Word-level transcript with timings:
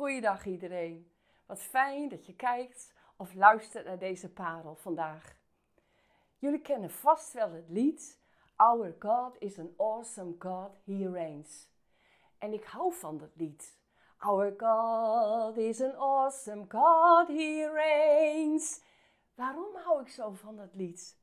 Goeiedag 0.00 0.46
iedereen. 0.46 1.10
Wat 1.46 1.62
fijn 1.62 2.08
dat 2.08 2.26
je 2.26 2.36
kijkt 2.36 2.92
of 3.16 3.34
luistert 3.34 3.84
naar 3.84 3.98
deze 3.98 4.32
parel 4.32 4.74
vandaag. 4.74 5.36
Jullie 6.38 6.60
kennen 6.60 6.90
vast 6.90 7.32
wel 7.32 7.50
het 7.50 7.68
lied 7.68 8.18
Our 8.56 8.94
God 8.98 9.36
is 9.38 9.58
an 9.58 9.74
awesome 9.76 10.34
God, 10.38 10.70
He 10.84 11.10
reigns. 11.10 11.68
En 12.38 12.52
ik 12.52 12.64
hou 12.64 12.92
van 12.92 13.18
dat 13.18 13.30
lied. 13.34 13.78
Our 14.18 14.54
God 14.56 15.56
is 15.56 15.80
an 15.80 15.96
awesome 15.96 16.64
God, 16.68 17.28
He 17.28 17.70
reigns. 17.72 18.82
Waarom 19.34 19.76
hou 19.76 20.00
ik 20.00 20.08
zo 20.08 20.30
van 20.30 20.56
dat 20.56 20.74
lied? 20.74 21.16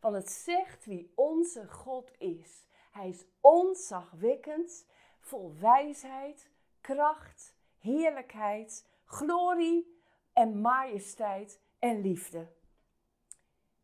Want 0.00 0.14
het 0.14 0.30
zegt 0.30 0.84
wie 0.84 1.12
onze 1.14 1.68
God 1.68 2.10
is. 2.18 2.66
Hij 2.90 3.08
is 3.08 3.24
onzagwekkend, 3.40 4.86
vol 5.20 5.54
wijsheid, 5.60 6.50
kracht, 6.80 7.51
heerlijkheid, 7.82 8.88
glorie 9.04 10.00
en 10.32 10.60
majesteit 10.60 11.60
en 11.78 12.00
liefde. 12.00 12.46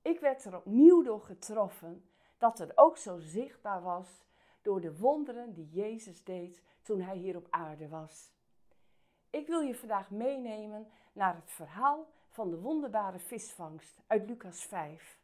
Ik 0.02 0.20
werd 0.20 0.44
er 0.44 0.56
opnieuw 0.56 1.02
door 1.02 1.20
getroffen 1.20 2.10
dat 2.38 2.58
het 2.58 2.78
ook 2.78 2.96
zo 2.96 3.18
zichtbaar 3.18 3.82
was 3.82 4.26
door 4.62 4.80
de 4.80 4.98
wonderen 4.98 5.52
die 5.52 5.68
Jezus 5.68 6.24
deed 6.24 6.62
toen 6.82 7.00
hij 7.00 7.16
hier 7.16 7.36
op 7.36 7.46
aarde 7.50 7.88
was. 7.88 8.32
Ik 9.30 9.46
wil 9.46 9.60
je 9.60 9.74
vandaag 9.74 10.10
meenemen 10.10 10.88
naar 11.12 11.34
het 11.34 11.50
verhaal 11.50 12.06
van 12.28 12.50
de 12.50 12.60
wonderbare 12.60 13.18
visvangst 13.18 14.00
uit 14.06 14.28
Lucas 14.28 14.64
5. 14.64 15.20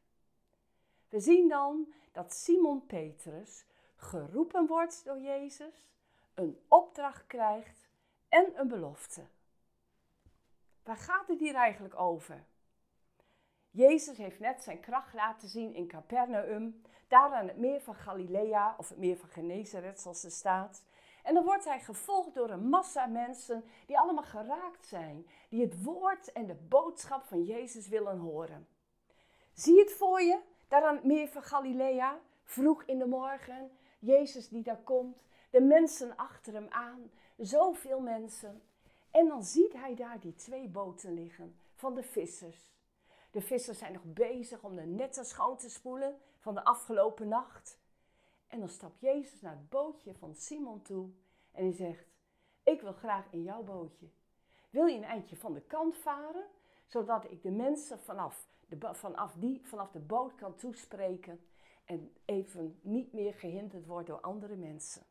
We 1.08 1.20
zien 1.20 1.48
dan 1.48 1.92
dat 2.12 2.32
Simon 2.34 2.86
Petrus 2.86 3.66
geroepen 3.96 4.66
wordt 4.66 5.04
door 5.04 5.20
Jezus, 5.20 5.88
een 6.34 6.58
opdracht 6.68 7.26
krijgt 7.26 7.88
en 8.34 8.52
een 8.54 8.68
belofte. 8.68 9.26
Waar 10.82 10.96
gaat 10.96 11.28
het 11.28 11.40
hier 11.40 11.54
eigenlijk 11.54 12.00
over? 12.00 12.44
Jezus 13.70 14.16
heeft 14.16 14.40
net 14.40 14.62
zijn 14.62 14.80
kracht 14.80 15.14
laten 15.14 15.48
zien 15.48 15.74
in 15.74 15.86
Capernaum, 15.86 16.82
daar 17.08 17.32
aan 17.32 17.48
het 17.48 17.56
meer 17.56 17.80
van 17.80 17.94
Galilea 17.94 18.74
of 18.78 18.88
het 18.88 18.98
meer 18.98 19.16
van 19.16 19.28
Genezeret 19.28 20.00
zoals 20.00 20.24
er 20.24 20.30
staat. 20.30 20.84
En 21.22 21.34
dan 21.34 21.44
wordt 21.44 21.64
hij 21.64 21.80
gevolgd 21.80 22.34
door 22.34 22.50
een 22.50 22.68
massa 22.68 23.06
mensen 23.06 23.64
die 23.86 23.98
allemaal 23.98 24.24
geraakt 24.24 24.86
zijn, 24.86 25.26
die 25.48 25.60
het 25.60 25.82
woord 25.82 26.32
en 26.32 26.46
de 26.46 26.54
boodschap 26.54 27.24
van 27.24 27.44
Jezus 27.44 27.88
willen 27.88 28.18
horen. 28.18 28.68
Zie 29.52 29.78
het 29.78 29.92
voor 29.92 30.22
je, 30.22 30.40
daar 30.68 30.84
aan 30.84 30.94
het 30.94 31.04
meer 31.04 31.28
van 31.28 31.42
Galilea, 31.42 32.20
vroeg 32.44 32.84
in 32.84 32.98
de 32.98 33.06
morgen, 33.06 33.70
Jezus 33.98 34.48
die 34.48 34.62
daar 34.62 34.82
komt, 34.82 35.24
de 35.50 35.60
mensen 35.60 36.16
achter 36.16 36.52
hem 36.52 36.68
aan, 36.68 37.10
zoveel 37.36 38.00
mensen. 38.00 38.62
En 39.10 39.28
dan 39.28 39.44
ziet 39.44 39.72
hij 39.72 39.94
daar 39.94 40.20
die 40.20 40.34
twee 40.34 40.68
boten 40.68 41.14
liggen 41.14 41.56
van 41.74 41.94
de 41.94 42.02
vissers. 42.02 42.72
De 43.30 43.40
vissers 43.40 43.78
zijn 43.78 43.92
nog 43.92 44.04
bezig 44.04 44.62
om 44.62 44.76
de 44.76 44.86
netten 44.86 45.24
schoon 45.24 45.56
te 45.56 45.70
spoelen 45.70 46.18
van 46.38 46.54
de 46.54 46.64
afgelopen 46.64 47.28
nacht. 47.28 47.78
En 48.46 48.58
dan 48.58 48.68
stapt 48.68 49.00
Jezus 49.00 49.40
naar 49.40 49.56
het 49.56 49.68
bootje 49.68 50.14
van 50.14 50.34
Simon 50.34 50.82
toe 50.82 51.08
en 51.52 51.64
hij 51.64 51.72
zegt: 51.72 52.06
Ik 52.62 52.80
wil 52.80 52.92
graag 52.92 53.26
in 53.30 53.42
jouw 53.42 53.62
bootje. 53.62 54.06
Wil 54.70 54.86
je 54.86 54.96
een 54.96 55.04
eindje 55.04 55.36
van 55.36 55.52
de 55.52 55.60
kant 55.60 55.96
varen, 55.96 56.46
zodat 56.86 57.30
ik 57.30 57.42
de 57.42 57.50
mensen 57.50 57.98
vanaf 57.98 58.46
de, 58.68 58.94
vanaf 58.94 59.34
die, 59.34 59.66
vanaf 59.66 59.90
de 59.90 59.98
boot 59.98 60.34
kan 60.34 60.56
toespreken 60.56 61.46
en 61.84 62.16
even 62.24 62.78
niet 62.82 63.12
meer 63.12 63.34
gehinderd 63.34 63.86
wordt 63.86 64.06
door 64.06 64.20
andere 64.20 64.56
mensen? 64.56 65.02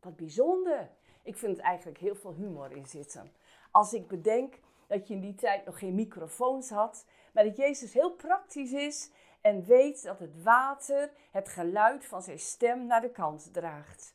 Wat 0.00 0.16
bijzonder. 0.16 0.90
Ik 1.28 1.36
vind 1.36 1.56
het 1.56 1.66
eigenlijk 1.66 1.98
heel 1.98 2.14
veel 2.14 2.34
humor 2.34 2.72
in 2.72 2.86
zitten. 2.86 3.32
Als 3.70 3.92
ik 3.92 4.08
bedenk 4.08 4.58
dat 4.86 5.08
je 5.08 5.14
in 5.14 5.20
die 5.20 5.34
tijd 5.34 5.64
nog 5.64 5.78
geen 5.78 5.94
microfoons 5.94 6.70
had, 6.70 7.06
maar 7.32 7.44
dat 7.44 7.56
Jezus 7.56 7.92
heel 7.92 8.10
praktisch 8.10 8.72
is 8.72 9.10
en 9.40 9.64
weet 9.64 10.02
dat 10.02 10.18
het 10.18 10.42
water 10.42 11.12
het 11.30 11.48
geluid 11.48 12.04
van 12.04 12.22
zijn 12.22 12.38
stem 12.38 12.86
naar 12.86 13.00
de 13.00 13.10
kant 13.10 13.52
draagt. 13.52 14.14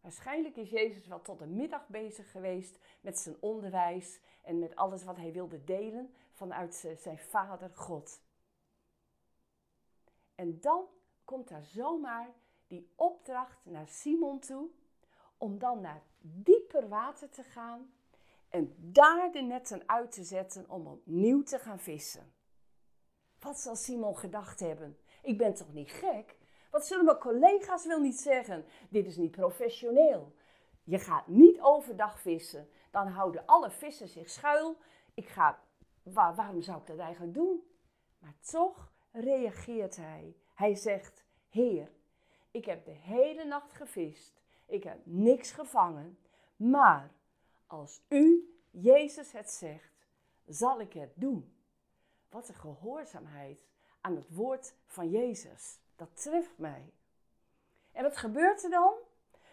Waarschijnlijk 0.00 0.56
is 0.56 0.70
Jezus 0.70 1.06
wel 1.06 1.20
tot 1.20 1.38
de 1.38 1.46
middag 1.46 1.88
bezig 1.88 2.30
geweest 2.30 2.78
met 3.00 3.18
zijn 3.18 3.36
onderwijs 3.40 4.20
en 4.42 4.58
met 4.58 4.76
alles 4.76 5.04
wat 5.04 5.16
hij 5.16 5.32
wilde 5.32 5.64
delen 5.64 6.14
vanuit 6.32 6.74
zijn 6.98 7.18
Vader 7.18 7.70
God. 7.74 8.20
En 10.34 10.60
dan 10.60 10.84
komt 11.24 11.48
daar 11.48 11.64
zomaar 11.64 12.28
die 12.66 12.92
opdracht 12.96 13.64
naar 13.64 13.88
Simon 13.88 14.38
toe 14.38 14.70
om 15.40 15.58
dan 15.58 15.80
naar 15.80 16.02
dieper 16.20 16.88
water 16.88 17.28
te 17.28 17.42
gaan 17.42 17.92
en 18.48 18.74
daar 18.78 19.32
de 19.32 19.40
netten 19.40 19.82
uit 19.86 20.12
te 20.12 20.24
zetten 20.24 20.68
om 20.68 20.86
opnieuw 20.86 21.42
te 21.42 21.58
gaan 21.58 21.78
vissen. 21.78 22.32
Wat 23.38 23.60
zal 23.60 23.76
Simon 23.76 24.18
gedacht 24.18 24.60
hebben? 24.60 24.98
Ik 25.22 25.38
ben 25.38 25.54
toch 25.54 25.72
niet 25.72 25.90
gek? 25.90 26.38
Wat 26.70 26.86
zullen 26.86 27.04
mijn 27.04 27.18
collega's 27.18 27.86
wel 27.86 28.00
niet 28.00 28.20
zeggen? 28.20 28.64
Dit 28.88 29.06
is 29.06 29.16
niet 29.16 29.30
professioneel. 29.30 30.34
Je 30.82 30.98
gaat 30.98 31.26
niet 31.26 31.60
overdag 31.60 32.20
vissen. 32.20 32.68
Dan 32.90 33.06
houden 33.06 33.46
alle 33.46 33.70
vissen 33.70 34.08
zich 34.08 34.30
schuil. 34.30 34.76
Ik 35.14 35.28
ga, 35.28 35.58
waarom 36.02 36.62
zou 36.62 36.80
ik 36.80 36.86
dat 36.86 36.98
eigenlijk 36.98 37.34
doen? 37.34 37.62
Maar 38.18 38.34
toch 38.50 38.92
reageert 39.12 39.96
hij. 39.96 40.36
Hij 40.54 40.74
zegt: 40.74 41.24
Heer, 41.48 41.92
ik 42.50 42.64
heb 42.64 42.84
de 42.84 42.90
hele 42.90 43.44
nacht 43.44 43.72
gevist. 43.72 44.39
Ik 44.70 44.84
heb 44.84 44.98
niks 45.04 45.50
gevangen. 45.50 46.18
Maar 46.56 47.10
als 47.66 48.02
u, 48.08 48.54
Jezus, 48.70 49.32
het 49.32 49.50
zegt, 49.50 49.92
zal 50.46 50.80
ik 50.80 50.92
het 50.92 51.12
doen. 51.14 51.54
Wat 52.28 52.48
een 52.48 52.54
gehoorzaamheid 52.54 53.64
aan 54.00 54.16
het 54.16 54.34
woord 54.34 54.74
van 54.86 55.10
Jezus. 55.10 55.78
Dat 55.96 56.22
treft 56.22 56.58
mij. 56.58 56.92
En 57.92 58.02
wat 58.02 58.16
gebeurt 58.16 58.64
er 58.64 58.70
dan? 58.70 58.94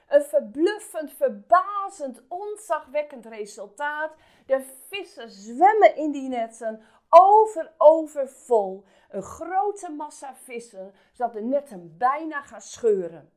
Een 0.08 0.24
verbluffend, 0.24 1.12
verbazend, 1.12 2.22
ontzagwekkend 2.28 3.26
resultaat. 3.26 4.16
De 4.46 4.78
vissen 4.90 5.30
zwemmen 5.30 5.96
in 5.96 6.12
die 6.12 6.30
netten 6.30 6.82
over, 7.10 7.74
over 7.78 8.30
vol. 8.30 8.86
Een 9.10 9.22
grote 9.22 9.90
massa 9.90 10.36
vissen, 10.36 10.94
zodat 11.12 11.34
de 11.34 11.42
netten 11.42 11.98
bijna 11.98 12.42
gaan 12.42 12.62
scheuren. 12.62 13.32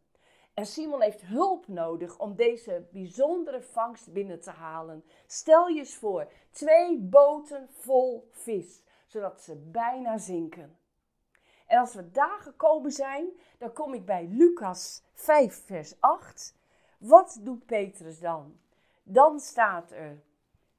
En 0.55 0.66
Simon 0.66 1.03
heeft 1.03 1.21
hulp 1.21 1.69
nodig 1.69 2.19
om 2.19 2.34
deze 2.34 2.87
bijzondere 2.93 3.62
vangst 3.62 4.12
binnen 4.12 4.41
te 4.41 4.50
halen. 4.50 5.05
Stel 5.27 5.69
je 5.69 5.78
eens 5.78 5.97
voor, 5.97 6.33
twee 6.50 6.99
boten 6.99 7.69
vol 7.71 8.28
vis, 8.31 8.83
zodat 9.06 9.43
ze 9.43 9.56
bijna 9.56 10.19
zinken. 10.19 10.78
En 11.66 11.78
als 11.78 11.94
we 11.94 12.10
daar 12.10 12.41
gekomen 12.41 12.91
zijn, 12.91 13.28
dan 13.59 13.72
kom 13.72 13.94
ik 13.94 14.05
bij 14.05 14.27
Lucas 14.27 15.03
5, 15.12 15.65
vers 15.65 16.00
8. 16.00 16.55
Wat 16.99 17.39
doet 17.43 17.66
Petrus 17.66 18.21
dan? 18.21 18.59
Dan 19.03 19.41
staat 19.41 19.91
er, 19.93 20.22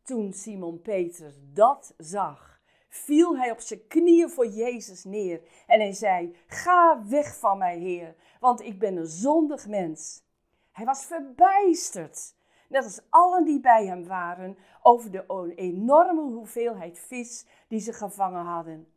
toen 0.03 0.33
Simon 0.33 0.81
Petrus 0.81 1.35
dat 1.53 1.93
zag, 1.97 2.60
viel 2.93 3.37
hij 3.37 3.51
op 3.51 3.59
zijn 3.59 3.87
knieën 3.87 4.29
voor 4.29 4.47
Jezus 4.47 5.03
neer 5.03 5.41
en 5.67 5.79
hij 5.79 5.93
zei: 5.93 6.35
Ga 6.47 7.03
weg 7.07 7.39
van 7.39 7.57
mij, 7.57 7.77
Heer, 7.77 8.15
want 8.39 8.61
ik 8.61 8.79
ben 8.79 8.95
een 8.95 9.07
zondig 9.07 9.67
mens. 9.67 10.23
Hij 10.71 10.85
was 10.85 11.05
verbijsterd, 11.05 12.35
net 12.69 12.83
als 12.83 13.01
allen 13.09 13.45
die 13.45 13.59
bij 13.59 13.85
hem 13.85 14.07
waren, 14.07 14.57
over 14.81 15.11
de 15.11 15.53
enorme 15.55 16.21
hoeveelheid 16.21 16.99
vis 16.99 17.45
die 17.67 17.79
ze 17.79 17.93
gevangen 17.93 18.45
hadden. 18.45 18.93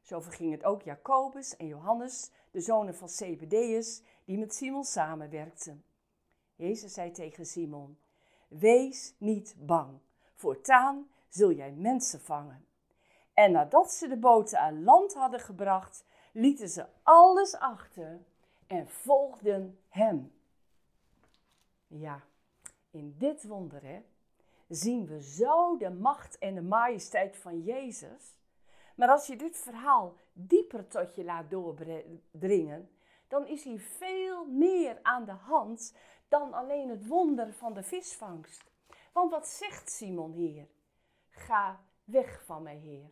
Zo 0.00 0.20
verging 0.20 0.52
het 0.52 0.64
ook 0.64 0.82
Jacobus 0.82 1.56
en 1.56 1.66
Johannes, 1.66 2.30
de 2.50 2.60
zonen 2.60 2.94
van 2.94 3.08
Zebedeus, 3.08 4.02
die 4.24 4.38
met 4.38 4.54
Simon 4.54 4.84
samenwerkten. 4.84 5.84
Jezus 6.54 6.92
zei 6.92 7.10
tegen 7.10 7.46
Simon: 7.46 7.98
Wees 8.48 9.14
niet 9.18 9.54
bang, 9.58 9.98
voortaan 10.34 11.10
zul 11.28 11.52
jij 11.52 11.72
mensen 11.72 12.20
vangen. 12.20 12.66
En 13.34 13.52
nadat 13.52 13.92
ze 13.92 14.08
de 14.08 14.16
boten 14.16 14.58
aan 14.58 14.84
land 14.84 15.14
hadden 15.14 15.40
gebracht, 15.40 16.04
lieten 16.32 16.68
ze 16.68 16.86
alles 17.02 17.56
achter 17.56 18.20
en 18.66 18.88
volgden 18.88 19.78
hem. 19.88 20.32
Ja, 21.86 22.22
in 22.90 23.14
dit 23.18 23.46
wonder 23.46 23.82
hè, 23.82 24.02
zien 24.68 25.06
we 25.06 25.22
zo 25.22 25.76
de 25.76 25.90
macht 25.90 26.38
en 26.38 26.54
de 26.54 26.62
majesteit 26.62 27.36
van 27.36 27.62
Jezus. 27.62 28.36
Maar 28.96 29.08
als 29.08 29.26
je 29.26 29.36
dit 29.36 29.56
verhaal 29.56 30.16
dieper 30.32 30.88
tot 30.88 31.14
je 31.14 31.24
laat 31.24 31.50
doordringen, 31.50 32.90
dan 33.28 33.46
is 33.46 33.64
hier 33.64 33.80
veel 33.80 34.44
meer 34.44 34.98
aan 35.02 35.24
de 35.24 35.32
hand 35.32 35.96
dan 36.28 36.52
alleen 36.52 36.88
het 36.88 37.06
wonder 37.06 37.52
van 37.52 37.72
de 37.72 37.82
visvangst. 37.82 38.70
Want 39.12 39.30
wat 39.30 39.48
zegt 39.48 39.90
Simon 39.90 40.32
hier? 40.32 40.66
Ga 41.30 41.80
weg 42.04 42.44
van 42.44 42.62
mij, 42.62 42.76
Heer 42.76 43.10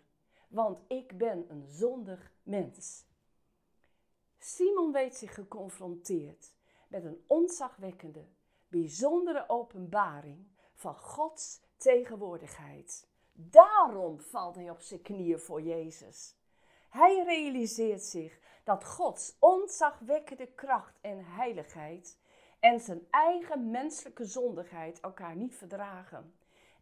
want 0.51 0.79
ik 0.89 1.19
ben 1.19 1.45
een 1.49 1.67
zondig 1.67 2.33
mens. 2.43 3.05
Simon 4.39 4.93
weet 4.93 5.17
zich 5.17 5.35
geconfronteerd 5.35 6.53
met 6.89 7.05
een 7.05 7.25
ontzagwekkende, 7.27 8.27
bijzondere 8.69 9.49
openbaring 9.49 10.47
van 10.75 10.97
Gods 10.97 11.61
tegenwoordigheid. 11.77 13.09
Daarom 13.33 14.21
valt 14.21 14.55
hij 14.55 14.71
op 14.71 14.81
zijn 14.81 15.03
knieën 15.03 15.39
voor 15.39 15.63
Jezus. 15.63 16.37
Hij 16.89 17.25
realiseert 17.25 18.03
zich 18.03 18.41
dat 18.65 18.85
Gods 18.85 19.37
ontzagwekkende 19.39 20.47
kracht 20.47 20.99
en 21.01 21.25
heiligheid 21.25 22.19
en 22.61 22.81
zijn 22.81 23.07
eigen 23.11 23.71
menselijke 23.71 24.25
zondigheid 24.25 25.01
elkaar 25.01 25.37
niet 25.37 25.55
verdragen. 25.55 26.35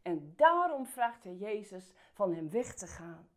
En 0.03 0.35
daarom 0.37 0.87
vraagt 0.87 1.25
hij 1.25 1.35
Jezus 1.35 1.93
van 2.12 2.35
hem 2.35 2.50
weg 2.50 2.75
te 2.75 2.87
gaan. 2.87 3.29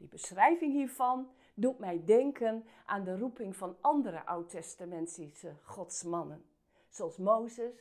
Die 0.00 0.08
beschrijving 0.08 0.72
hiervan 0.72 1.30
doet 1.54 1.78
mij 1.78 2.04
denken 2.04 2.64
aan 2.86 3.04
de 3.04 3.18
roeping 3.18 3.56
van 3.56 3.76
andere 3.80 4.26
oud-testamentische 4.26 5.56
godsmannen, 5.62 6.44
zoals 6.88 7.16
Mozes, 7.16 7.74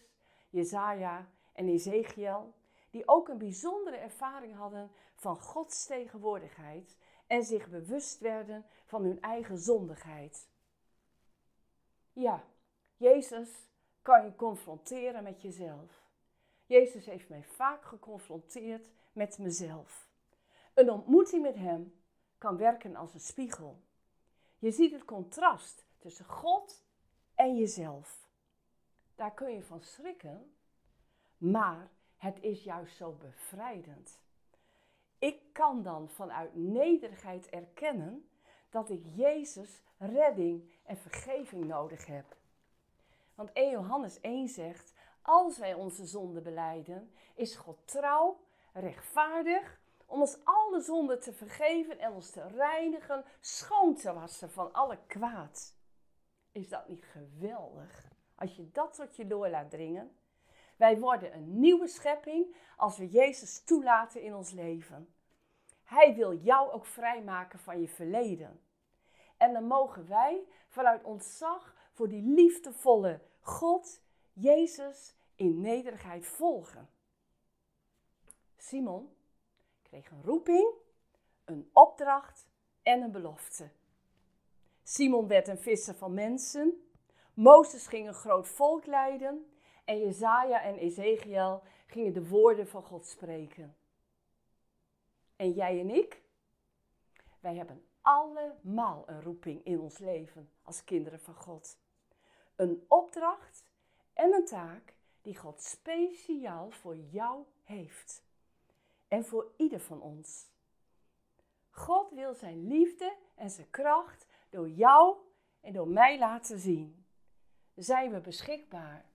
Jezaja 0.49 1.29
en 1.53 1.67
Ezekiel, 1.67 2.53
die 2.89 3.07
ook 3.07 3.27
een 3.27 3.37
bijzondere 3.37 3.95
ervaring 3.97 4.55
hadden 4.55 4.91
van 5.15 5.39
Gods 5.39 5.85
tegenwoordigheid 5.85 6.97
en 7.27 7.43
zich 7.43 7.69
bewust 7.69 8.19
werden 8.19 8.65
van 8.85 9.03
hun 9.03 9.21
eigen 9.21 9.57
zondigheid. 9.57 10.47
Ja, 12.13 12.43
Jezus 12.97 13.49
kan 14.01 14.25
je 14.25 14.35
confronteren 14.35 15.23
met 15.23 15.41
jezelf. 15.41 16.03
Jezus 16.65 17.05
heeft 17.05 17.29
mij 17.29 17.43
vaak 17.43 17.83
geconfronteerd 17.83 18.89
met 19.13 19.37
mezelf. 19.37 20.07
Een 20.73 20.91
ontmoeting 20.91 21.41
met 21.41 21.55
Hem 21.55 21.97
kan 22.39 22.57
werken 22.57 22.95
als 22.95 23.13
een 23.13 23.19
spiegel. 23.19 23.81
Je 24.57 24.71
ziet 24.71 24.91
het 24.91 25.05
contrast 25.05 25.85
tussen 25.97 26.25
God 26.25 26.85
en 27.35 27.57
jezelf. 27.57 28.27
Daar 29.15 29.33
kun 29.33 29.53
je 29.53 29.63
van 29.63 29.81
schrikken, 29.81 30.53
maar 31.37 31.91
het 32.17 32.41
is 32.41 32.63
juist 32.63 32.95
zo 32.95 33.11
bevrijdend. 33.11 34.21
Ik 35.19 35.53
kan 35.53 35.83
dan 35.83 36.09
vanuit 36.09 36.55
nederigheid 36.55 37.49
erkennen 37.49 38.29
dat 38.69 38.89
ik 38.89 39.05
Jezus 39.15 39.81
redding 39.97 40.71
en 40.83 40.97
vergeving 40.97 41.65
nodig 41.65 42.05
heb. 42.05 42.37
Want 43.35 43.51
1 43.53 43.71
Johannes 43.71 44.19
1 44.19 44.47
zegt: 44.47 44.93
Als 45.21 45.57
wij 45.57 45.73
onze 45.73 46.05
zonde 46.05 46.41
beleiden, 46.41 47.11
is 47.35 47.55
God 47.55 47.87
trouw, 47.87 48.39
rechtvaardig 48.73 49.78
om 50.09 50.21
ons 50.21 50.37
alle 50.43 50.81
zonden 50.81 51.19
te 51.19 51.33
vergeven 51.33 51.99
en 51.99 52.11
ons 52.11 52.29
te 52.29 52.47
reinigen, 52.47 53.25
schoon 53.39 53.95
te 53.95 54.13
wassen 54.13 54.51
van 54.51 54.73
alle 54.73 54.99
kwaad. 55.07 55.75
Is 56.51 56.69
dat 56.69 56.87
niet 56.87 57.05
geweldig? 57.05 58.11
Als 58.35 58.55
je 58.55 58.71
dat 58.71 58.93
tot 58.93 59.15
je 59.15 59.27
door 59.27 59.49
laat 59.49 59.69
dringen. 59.69 60.17
Wij 60.77 60.99
worden 60.99 61.33
een 61.33 61.59
nieuwe 61.59 61.87
schepping 61.87 62.55
als 62.77 62.97
we 62.97 63.09
Jezus 63.09 63.63
toelaten 63.63 64.21
in 64.21 64.35
ons 64.35 64.51
leven. 64.51 65.13
Hij 65.83 66.15
wil 66.15 66.33
jou 66.33 66.71
ook 66.71 66.85
vrijmaken 66.85 67.59
van 67.59 67.81
je 67.81 67.87
verleden. 67.87 68.61
En 69.37 69.53
dan 69.53 69.63
mogen 69.63 70.07
wij 70.07 70.47
vanuit 70.67 71.03
ontzag 71.03 71.75
voor 71.91 72.07
die 72.07 72.21
liefdevolle 72.21 73.21
God, 73.39 74.01
Jezus, 74.33 75.15
in 75.35 75.61
nederigheid 75.61 76.25
volgen. 76.25 76.89
Simon 78.57 79.17
kreeg 79.89 80.11
een 80.11 80.23
roeping, 80.23 80.73
een 81.45 81.69
opdracht 81.73 82.47
en 82.83 83.01
een 83.01 83.11
belofte. 83.11 83.69
Simon 84.83 85.27
werd 85.27 85.47
een 85.47 85.59
visser 85.59 85.95
van 85.95 86.13
mensen. 86.13 86.89
Mozes 87.33 87.87
ging 87.87 88.07
een 88.07 88.13
groot 88.13 88.47
volk 88.47 88.85
leiden. 88.85 89.53
En 89.85 89.99
Jezaja 89.99 90.61
en 90.61 90.75
Ezekiel 90.75 91.63
gingen 91.87 92.13
de 92.13 92.27
woorden 92.27 92.67
van 92.67 92.83
God 92.83 93.05
spreken. 93.05 93.75
En 95.35 95.51
jij 95.51 95.79
en 95.79 95.89
ik? 95.89 96.21
Wij 97.39 97.55
hebben 97.55 97.85
allemaal 98.01 99.03
een 99.05 99.21
roeping 99.21 99.63
in 99.63 99.79
ons 99.79 99.97
leven 99.97 100.51
als 100.63 100.83
kinderen 100.83 101.19
van 101.19 101.35
God. 101.35 101.77
Een 102.55 102.85
opdracht 102.87 103.63
en 104.13 104.33
een 104.33 104.45
taak 104.45 104.95
die 105.21 105.37
God 105.37 105.61
speciaal 105.61 106.71
voor 106.71 106.97
jou 106.97 107.43
heeft. 107.63 108.23
En 109.09 109.25
voor 109.25 109.51
ieder 109.57 109.79
van 109.79 110.01
ons. 110.01 110.47
God 111.69 112.11
wil 112.11 112.33
zijn 112.33 112.67
liefde 112.67 113.15
en 113.35 113.49
zijn 113.49 113.69
kracht 113.69 114.27
door 114.49 114.69
jou 114.69 115.17
en 115.61 115.73
door 115.73 115.87
mij 115.87 116.19
laten 116.19 116.59
zien. 116.59 117.05
Zijn 117.75 118.11
we 118.11 118.19
beschikbaar? 118.19 119.05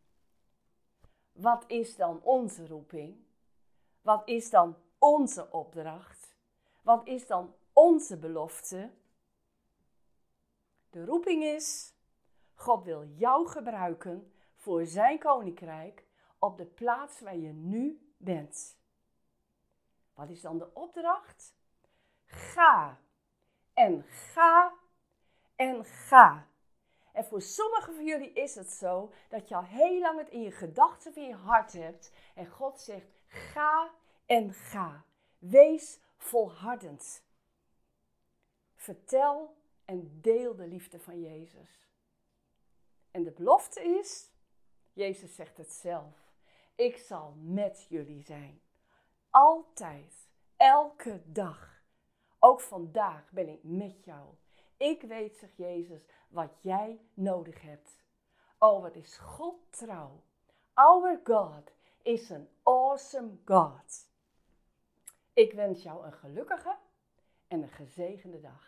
Wat 1.33 1.65
is 1.67 1.97
dan 1.97 2.23
onze 2.23 2.67
roeping? 2.67 3.25
Wat 4.01 4.29
is 4.29 4.51
dan 4.51 4.77
onze 4.99 5.51
opdracht? 5.51 6.37
Wat 6.83 7.07
is 7.07 7.27
dan 7.27 7.55
onze 7.73 8.19
belofte? 8.19 8.91
De 10.91 11.05
roeping 11.05 11.43
is: 11.45 11.95
God 12.55 12.85
wil 12.85 13.05
jou 13.05 13.49
gebruiken 13.49 14.33
voor 14.55 14.87
zijn 14.87 15.19
koninkrijk 15.19 16.05
op 16.39 16.57
de 16.57 16.67
plaats 16.67 17.21
waar 17.21 17.37
je 17.37 17.53
nu 17.53 18.13
bent. 18.17 18.77
Wat 20.15 20.29
is 20.29 20.41
dan 20.41 20.59
de 20.59 20.75
opdracht? 20.75 21.55
Ga 22.25 22.99
en 23.73 24.03
ga 24.03 24.73
en 25.57 25.85
ga. 25.85 26.49
En 27.13 27.25
voor 27.25 27.43
sommigen 27.43 27.95
van 27.95 28.05
jullie 28.05 28.33
is 28.33 28.55
het 28.55 28.71
zo 28.71 29.13
dat 29.29 29.49
je 29.49 29.55
al 29.55 29.65
heel 29.65 30.01
lang 30.01 30.19
het 30.19 30.29
in 30.29 30.43
je 30.43 30.51
gedachten 30.51 31.11
of 31.11 31.17
in 31.17 31.27
je 31.27 31.35
hart 31.35 31.73
hebt. 31.73 32.13
En 32.35 32.47
God 32.47 32.81
zegt: 32.81 33.07
ga 33.27 33.91
en 34.27 34.53
ga. 34.53 35.05
Wees 35.39 36.01
volhardend. 36.17 37.23
Vertel 38.75 39.57
en 39.85 40.21
deel 40.21 40.57
de 40.57 40.67
liefde 40.67 41.01
van 41.01 41.21
Jezus. 41.21 41.89
En 43.11 43.23
de 43.23 43.31
belofte 43.31 43.81
is: 43.83 44.31
Jezus 44.93 45.35
zegt 45.35 45.57
het 45.57 45.73
zelf. 45.73 46.33
Ik 46.75 46.97
zal 46.97 47.35
met 47.37 47.87
jullie 47.89 48.23
zijn. 48.23 48.64
Altijd, 49.35 50.29
elke 50.57 51.23
dag. 51.27 51.83
Ook 52.39 52.61
vandaag 52.61 53.31
ben 53.31 53.49
ik 53.49 53.63
met 53.63 54.05
jou. 54.05 54.35
Ik 54.77 55.03
weet, 55.03 55.37
zegt 55.37 55.57
Jezus, 55.57 56.07
wat 56.29 56.63
jij 56.63 57.01
nodig 57.15 57.63
hebt. 57.63 58.03
Oh, 58.59 58.83
wat 58.83 58.95
is 58.95 59.19
God 59.19 59.55
trouw. 59.71 60.23
Our 60.75 61.21
God 61.25 61.71
is 62.03 62.31
een 62.31 62.49
awesome 62.63 63.31
God. 63.45 64.09
Ik 65.33 65.53
wens 65.53 65.83
jou 65.83 66.07
een 66.07 66.13
gelukkige 66.13 66.77
en 67.49 67.63
een 67.63 67.69
gezegende 67.69 68.41
dag. 68.41 68.63